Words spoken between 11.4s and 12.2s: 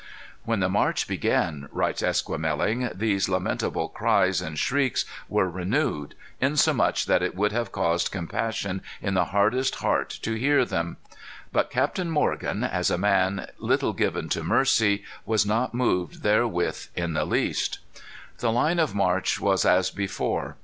But Captain